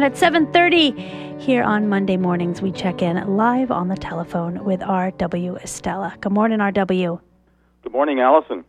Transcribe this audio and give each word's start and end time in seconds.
At 0.00 0.12
7:30 0.12 1.40
here 1.40 1.64
on 1.64 1.88
Monday 1.88 2.16
mornings, 2.16 2.62
we 2.62 2.70
check 2.70 3.02
in 3.02 3.16
live 3.36 3.72
on 3.72 3.88
the 3.88 3.96
telephone 3.96 4.62
with 4.62 4.80
R.W. 4.80 5.56
Estela. 5.56 6.20
Good 6.20 6.30
morning, 6.30 6.60
R.W. 6.60 7.18
Good 7.82 7.92
morning, 7.92 8.20
Allison. 8.20 8.64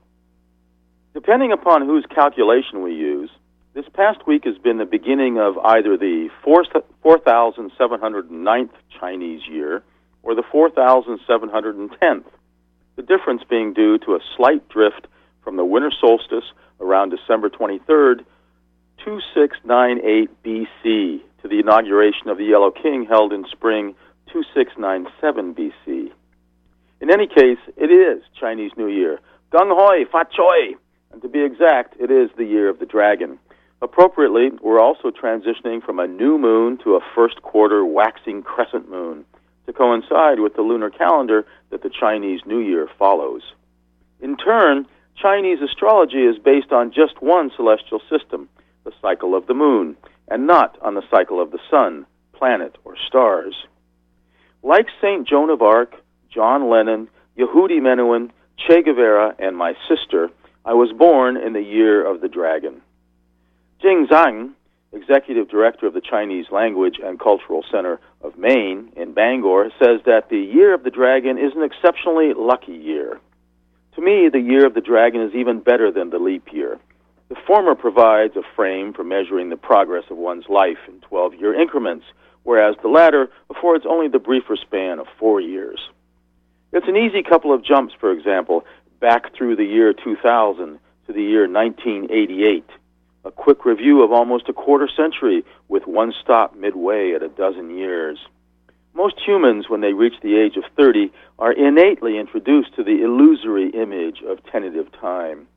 Depending 1.14 1.52
upon 1.52 1.86
whose 1.86 2.04
calculation 2.08 2.82
we 2.82 2.96
use, 2.96 3.30
this 3.76 3.88
past 3.94 4.26
week 4.26 4.46
has 4.46 4.58
been 4.58 4.80
the 4.80 4.86
beginning 4.86 5.38
of 5.38 5.60
either 5.60 5.98
the 5.98 6.32
4,709th 6.44 8.74
Chinese 9.00 9.48
year 9.48 9.84
or 10.24 10.34
the 10.34 10.42
4,710th. 10.52 12.26
The 12.96 13.04
difference 13.04 13.44
being 13.48 13.74
due 13.74 14.00
to 14.00 14.16
a 14.16 14.20
slight 14.36 14.68
drift 14.68 15.06
from 15.44 15.58
the 15.58 15.66
winter 15.66 15.92
solstice 15.92 16.52
around 16.82 17.12
December 17.12 17.52
23rd 17.52 18.26
2698 19.04 20.30
BC 20.44 21.22
to 21.42 21.48
the 21.48 21.60
inauguration 21.60 22.28
of 22.28 22.38
the 22.38 22.46
Yellow 22.46 22.72
King 22.72 23.06
held 23.08 23.32
in 23.32 23.46
spring 23.50 23.96
2697 24.32 25.56
BC. 25.56 26.12
In 27.02 27.10
any 27.10 27.28
case, 27.28 27.60
it 27.78 27.92
is 27.92 28.22
Chinese 28.40 28.72
New 28.78 28.88
Year. 28.88 29.20
Gung 29.52 29.72
hoi, 29.74 30.06
fa 30.12 30.26
choi! 30.36 30.76
And 31.12 31.22
to 31.22 31.30
be 31.30 31.44
exact, 31.44 31.96
it 32.00 32.12
is 32.12 32.30
the 32.38 32.46
year 32.46 32.70
of 32.70 32.80
the 32.80 32.86
dragon. 32.86 33.40
Appropriately, 33.82 34.50
we're 34.62 34.82
also 34.82 35.10
transitioning 35.10 35.82
from 35.82 36.00
a 36.00 36.08
new 36.08 36.38
moon 36.38 36.78
to 36.84 36.96
a 36.96 37.00
first 37.16 37.42
quarter 37.42 37.86
waxing 37.86 38.44
crescent 38.44 38.90
moon 38.90 39.26
to 39.66 39.74
coincide 39.74 40.40
with 40.40 40.56
the 40.56 40.62
lunar 40.62 40.90
calendar 40.90 41.46
that 41.70 41.84
the 41.84 41.90
Chinese 41.90 42.42
New 42.46 42.60
Year 42.60 42.90
follows. 43.00 43.42
In 44.20 44.36
turn, 44.36 44.86
Chinese 45.16 45.60
astrology 45.62 46.24
is 46.24 46.38
based 46.38 46.72
on 46.72 46.92
just 46.92 47.22
one 47.22 47.52
celestial 47.56 48.02
system, 48.10 48.50
the 48.84 48.92
cycle 49.02 49.36
of 49.36 49.48
the 49.48 49.54
moon, 49.54 49.96
and 50.28 50.48
not 50.48 50.78
on 50.82 50.96
the 50.96 51.04
cycle 51.10 51.42
of 51.42 51.52
the 51.52 51.60
sun, 51.70 52.06
planet, 52.34 52.78
or 52.84 52.96
stars. 53.08 53.56
Like 54.64 54.88
St. 55.02 55.28
Joan 55.28 55.50
of 55.50 55.62
Arc, 55.62 55.96
John 56.34 56.70
Lennon, 56.70 57.10
Yehudi 57.38 57.80
Menuhin, 57.80 58.32
Che 58.58 58.82
Guevara, 58.84 59.36
and 59.40 59.56
my 59.56 59.74
sister, 59.88 60.30
I 60.66 60.74
was 60.74 60.92
born 60.92 61.38
in 61.38 61.54
the 61.54 61.62
year 61.62 62.06
of 62.06 62.22
the 62.22 62.28
dragon. 62.28 62.82
Jing 63.82 64.08
Zhang, 64.12 64.52
executive 64.92 65.50
director 65.50 65.88
of 65.88 65.94
the 65.94 66.02
Chinese 66.02 66.48
Language 66.52 67.00
and 67.04 67.20
Cultural 67.20 67.64
Center 67.72 68.00
of 68.22 68.38
Maine 68.38 68.92
in 68.96 69.14
Bangor, 69.14 69.70
says 69.80 70.02
that 70.06 70.30
the 70.30 70.38
year 70.38 70.74
of 70.74 70.84
the 70.84 70.90
dragon 70.90 71.38
is 71.38 71.54
an 71.56 71.64
exceptionally 71.64 72.34
lucky 72.36 72.74
year. 72.74 73.20
To 73.96 74.02
me, 74.02 74.30
the 74.30 74.40
year 74.40 74.66
of 74.66 74.74
the 74.74 74.82
dragon 74.82 75.22
is 75.22 75.34
even 75.34 75.60
better 75.62 75.92
than 75.92 76.10
the 76.10 76.20
leap 76.20 76.52
year. 76.52 76.80
The 77.30 77.36
former 77.46 77.76
provides 77.76 78.36
a 78.36 78.42
frame 78.56 78.92
for 78.92 79.04
measuring 79.04 79.50
the 79.50 79.56
progress 79.56 80.06
of 80.10 80.18
one's 80.18 80.50
life 80.50 80.80
in 80.88 81.00
12 81.02 81.36
year 81.36 81.54
increments, 81.54 82.06
whereas 82.42 82.76
the 82.82 82.88
latter 82.88 83.30
affords 83.52 83.86
only 83.86 84.08
the 84.08 84.18
briefer 84.18 84.56
span 84.56 84.98
of 84.98 85.06
four 85.20 85.40
years. 85.40 85.80
It's 86.72 86.88
an 86.88 86.98
easy 86.98 87.22
couple 87.22 87.54
of 87.54 87.64
jumps, 87.64 87.94
for 88.00 88.12
example, 88.12 88.66
back 89.00 89.32
through 89.36 89.58
the 89.58 89.64
year 89.64 89.94
2000 89.94 90.80
to 91.06 91.14
the 91.14 91.22
year 91.22 91.48
1988. 91.48 92.66
A 93.26 93.32
quick 93.32 93.64
review 93.64 94.02
of 94.02 94.12
almost 94.12 94.50
a 94.50 94.54
quarter 94.54 94.88
century 94.88 95.46
with 95.68 95.86
one 95.86 96.14
stop 96.20 96.56
midway 96.56 97.14
at 97.14 97.22
a 97.22 97.30
dozen 97.30 97.78
years. 97.78 98.18
Most 98.96 99.20
humans, 99.24 99.70
when 99.70 99.82
they 99.82 99.94
reach 99.94 100.16
the 100.24 100.36
age 100.36 100.58
of 100.58 100.64
30, 100.76 101.12
are 101.38 101.52
innately 101.52 102.18
introduced 102.18 102.74
to 102.76 102.84
the 102.84 103.04
illusory 103.04 103.70
image 103.70 104.24
of 104.24 104.44
tentative 104.52 104.92
time 104.94 105.48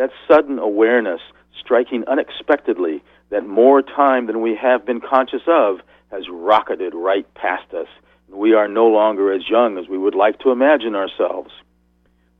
that 0.00 0.10
sudden 0.26 0.58
awareness 0.58 1.20
striking 1.60 2.04
unexpectedly 2.06 3.02
that 3.28 3.46
more 3.46 3.82
time 3.82 4.26
than 4.26 4.40
we 4.40 4.56
have 4.56 4.86
been 4.86 4.98
conscious 4.98 5.42
of 5.46 5.80
has 6.10 6.22
rocketed 6.30 6.94
right 6.94 7.26
past 7.34 7.74
us, 7.74 7.86
we 8.30 8.54
are 8.54 8.66
no 8.66 8.86
longer 8.86 9.30
as 9.30 9.50
young 9.50 9.76
as 9.76 9.88
we 9.88 9.98
would 9.98 10.14
like 10.14 10.38
to 10.38 10.52
imagine 10.52 10.94
ourselves. 10.94 11.50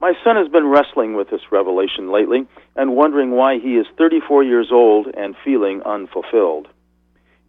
My 0.01 0.15
son 0.25 0.37
has 0.37 0.49
been 0.49 0.69
wrestling 0.69 1.13
with 1.15 1.29
this 1.29 1.53
revelation 1.53 2.11
lately 2.11 2.47
and 2.77 2.97
wondering 2.97 3.33
why 3.33 3.59
he 3.59 3.77
is 3.77 3.87
34 3.99 4.43
years 4.43 4.69
old 4.73 5.09
and 5.15 5.37
feeling 5.45 5.83
unfulfilled. 5.83 6.67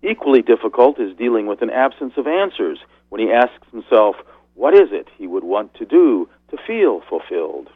Equally 0.03 0.41
difficult 0.41 1.00
is 1.00 1.16
dealing 1.16 1.47
with 1.47 1.62
an 1.62 1.69
absence 1.69 2.16
of 2.18 2.28
answers 2.28 2.80
when 3.08 3.22
he 3.22 3.31
asks 3.31 3.72
himself, 3.72 4.18
what 4.56 4.74
is 4.74 4.90
it 4.91 5.08
he 5.18 5.25
would 5.25 5.46
want 5.46 5.74
to 5.75 5.85
do 5.85 6.28
to 6.50 6.58
feel 6.68 7.02
fulfilled? 7.08 7.69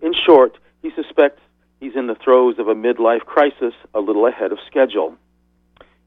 In 0.00 0.14
short, 0.14 0.56
he 0.80 0.90
suspects 0.96 1.42
He's 1.80 1.94
in 1.94 2.06
the 2.06 2.16
throes 2.16 2.58
of 2.58 2.68
a 2.68 2.74
midlife 2.74 3.24
crisis, 3.24 3.74
a 3.94 4.00
little 4.00 4.26
ahead 4.26 4.52
of 4.52 4.58
schedule. 4.66 5.14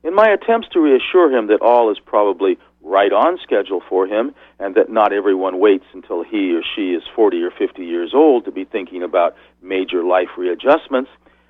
In 0.03 0.15
my 0.15 0.29
attempts 0.29 0.67
to 0.69 0.79
reassure 0.79 1.31
him 1.31 1.47
that 1.47 1.61
all 1.61 1.91
is 1.91 1.99
probably 1.99 2.57
right 2.81 3.13
on 3.13 3.37
schedule 3.43 3.81
for 3.87 4.07
him 4.07 4.33
and 4.59 4.75
that 4.75 4.89
not 4.89 5.13
everyone 5.13 5.59
waits 5.59 5.85
until 5.93 6.23
he 6.23 6.55
or 6.55 6.61
she 6.75 6.93
is 6.93 7.03
40 7.15 7.43
or 7.43 7.51
50 7.51 7.85
years 7.85 8.11
old 8.13 8.45
to 8.45 8.51
be 8.51 8.65
thinking 8.65 9.03
about 9.03 9.35
major 9.61 10.03
life 10.03 10.29
readjustments, 10.37 11.09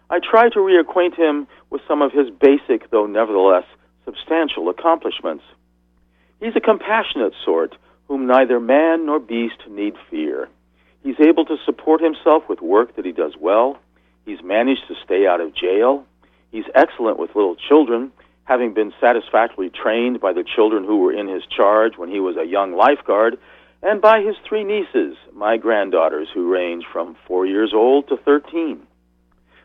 I 0.09 0.19
try 0.19 0.49
to 0.49 0.59
reacquaint 0.59 1.15
him 1.15 1.47
with 1.69 1.81
some 1.87 2.01
of 2.01 2.11
his 2.11 2.29
basic, 2.29 2.91
though 2.91 3.05
nevertheless 3.05 3.63
substantial 4.03 4.67
accomplishments. 4.67 5.43
He's 6.41 6.55
a 6.55 6.59
compassionate 6.59 7.33
sort 7.45 7.77
whom 8.09 8.27
neither 8.27 8.59
man 8.59 9.05
nor 9.05 9.19
beast 9.19 9.61
need 9.69 9.93
fear. 10.09 10.49
He's 11.01 11.19
able 11.19 11.45
to 11.45 11.55
support 11.65 12.01
himself 12.01 12.43
with 12.49 12.61
work 12.61 12.97
that 12.97 13.05
he 13.05 13.13
does 13.13 13.35
well. 13.39 13.79
He's 14.25 14.41
managed 14.43 14.87
to 14.87 14.95
stay 15.03 15.25
out 15.25 15.41
of 15.41 15.55
jail. 15.55 16.05
He's 16.51 16.65
excellent 16.75 17.17
with 17.17 17.35
little 17.35 17.55
children, 17.55 18.11
having 18.43 18.73
been 18.73 18.93
satisfactorily 18.99 19.69
trained 19.69 20.19
by 20.19 20.33
the 20.33 20.43
children 20.43 20.83
who 20.83 20.97
were 20.97 21.13
in 21.13 21.27
his 21.27 21.43
charge 21.45 21.97
when 21.97 22.09
he 22.09 22.19
was 22.19 22.37
a 22.37 22.45
young 22.45 22.73
lifeguard, 22.73 23.37
and 23.83 24.01
by 24.01 24.21
his 24.21 24.35
three 24.47 24.63
nieces, 24.63 25.17
my 25.33 25.57
granddaughters, 25.57 26.27
who 26.33 26.51
range 26.51 26.85
from 26.91 27.15
four 27.25 27.45
years 27.45 27.71
old 27.73 28.07
to 28.09 28.17
13. 28.17 28.79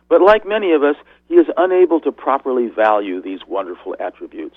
But 0.09 0.23
like 0.23 0.47
many 0.47 0.73
of 0.73 0.83
us, 0.83 0.97
he 1.29 1.35
is 1.35 1.47
unable 1.57 2.01
to 2.01 2.13
properly 2.13 2.69
value 2.69 3.21
these 3.21 3.41
wonderful 3.47 3.97
attributes. 3.99 4.57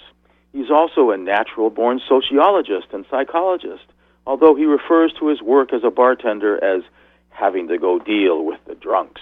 He's 0.54 0.72
also 0.72 1.12
a 1.12 1.18
natural 1.18 1.70
born 1.70 2.00
sociologist 2.08 2.88
and 2.94 3.06
psychologist, 3.10 3.86
although 4.26 4.56
he 4.56 4.66
refers 4.66 5.14
to 5.20 5.28
his 5.28 5.42
work 5.42 5.74
as 5.74 5.84
a 5.84 5.92
bartender 5.92 6.64
as 6.64 6.84
having 7.30 7.68
to 7.68 7.78
go 7.78 8.00
deal 8.00 8.46
with 8.46 8.60
the 8.66 8.76
drunks. 8.76 9.22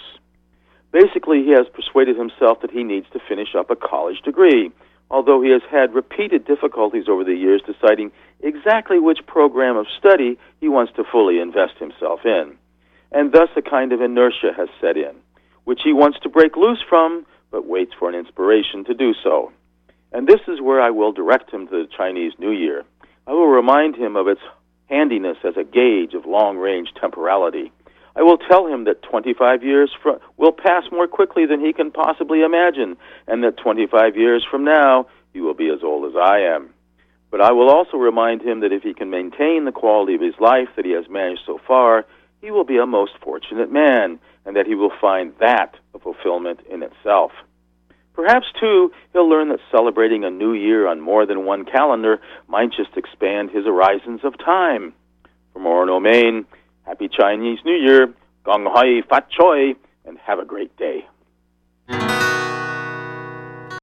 Basically, 0.92 1.44
he 1.44 1.52
has 1.52 1.68
persuaded 1.74 2.18
himself 2.18 2.62
that 2.62 2.72
he 2.72 2.84
needs 2.84 3.08
to 3.12 3.20
finish 3.28 3.56
up 3.58 3.70
a 3.70 3.76
college 3.76 4.22
degree, 4.22 4.72
although 5.10 5.42
he 5.42 5.52
has 5.52 5.62
had 5.70 5.94
repeated 5.94 6.46
difficulties 6.46 7.08
over 7.10 7.24
the 7.24 7.36
years 7.36 7.62
deciding 7.66 8.12
exactly 8.42 9.00
which 9.00 9.26
program 9.26 9.78
of 9.78 9.86
study 9.98 10.38
he 10.60 10.68
wants 10.68 10.94
to 10.96 11.04
fully 11.04 11.40
invest 11.40 11.78
himself 11.80 12.22
in. 12.26 12.58
And 13.12 13.32
thus 13.32 13.50
a 13.56 13.62
kind 13.62 13.94
of 13.94 14.02
inertia 14.02 14.52
has 14.56 14.70
set 14.82 14.98
in, 14.98 15.16
which 15.64 15.82
he 15.84 15.94
wants 15.94 16.20
to 16.24 16.30
break 16.30 16.58
loose 16.58 16.84
from, 16.88 17.26
but 17.52 17.68
waits 17.68 17.94
for 17.98 18.10
an 18.10 18.16
inspiration 18.16 18.84
to 18.86 18.94
do 18.94 19.14
so. 19.24 19.52
And 20.12 20.28
this 20.28 20.42
is 20.48 20.62
where 20.62 20.82
I 20.82 20.90
will 20.90 21.12
direct 21.12 21.52
him 21.52 21.68
to 21.68 21.84
the 21.84 21.90
Chinese 21.96 22.34
New 22.38 22.52
Year. 22.52 22.84
I 23.26 23.32
will 23.32 23.48
remind 23.48 23.96
him 23.96 24.16
of 24.16 24.28
its 24.28 24.42
handiness 24.90 25.38
as 25.44 25.58
a 25.58 25.64
gauge 25.64 26.14
of 26.14 26.26
long 26.26 26.58
range 26.58 26.90
temporality 27.00 27.72
I 28.18 28.24
will 28.24 28.40
tell 28.40 28.66
him 28.66 28.86
that 28.86 29.04
25 29.04 29.64
years 29.64 29.92
fr- 30.02 30.18
will 30.38 30.52
pass 30.52 30.84
more 30.92 31.08
quickly 31.08 31.46
than 31.46 31.64
he 31.64 31.72
can 31.72 31.92
possibly 31.92 32.42
imagine, 32.42 32.98
and 33.28 33.44
that 33.44 33.58
25 33.58 34.18
years 34.18 34.44
from 34.50 34.64
now, 34.64 35.06
he 35.34 35.42
will 35.42 35.54
be 35.54 35.70
as 35.70 35.84
old 35.84 36.10
as 36.10 36.18
I 36.20 36.40
am. 36.40 36.74
But 37.30 37.42
I 37.42 37.52
will 37.52 37.70
also 37.70 37.98
remind 37.98 38.42
him 38.42 38.62
that 38.62 38.74
if 38.74 38.82
he 38.82 38.96
can 38.96 39.12
maintain 39.12 39.66
the 39.66 39.72
quality 39.72 40.16
of 40.16 40.22
his 40.22 40.34
life 40.40 40.70
that 40.76 40.86
he 40.86 40.94
has 40.94 41.08
managed 41.08 41.42
so 41.46 41.60
far, 41.68 42.08
he 42.42 42.50
will 42.50 42.64
be 42.64 42.78
a 42.78 42.88
most 42.88 43.12
fortunate 43.22 43.72
man, 43.72 44.18
and 44.46 44.56
that 44.56 44.66
he 44.66 44.74
will 44.74 44.94
find 45.00 45.34
that 45.40 45.76
a 45.94 46.00
fulfillment 46.00 46.62
in 46.72 46.82
itself. 46.82 47.32
Perhaps, 48.14 48.48
too, 48.60 48.92
he'll 49.14 49.30
learn 49.30 49.50
that 49.50 49.60
celebrating 49.70 50.24
a 50.24 50.32
new 50.32 50.54
year 50.54 50.88
on 50.88 51.02
more 51.02 51.28
than 51.28 51.46
one 51.46 51.66
calendar 51.66 52.20
might 52.48 52.72
just 52.72 52.98
expand 52.98 53.52
his 53.52 53.66
horizons 53.66 54.22
of 54.24 54.40
time. 54.40 54.94
From 55.54 55.66
Orono, 55.66 56.02
Maine, 56.02 56.48
Happy 56.88 57.10
Chinese 57.10 57.60
New 57.66 57.76
Year, 57.76 58.08
Gong 58.46 58.66
Hai 58.66 59.02
Fat 59.10 59.30
Choi, 59.30 59.76
and 60.06 60.18
have 60.20 60.40
a 60.40 60.46
great 60.46 60.74
day. 60.78 61.06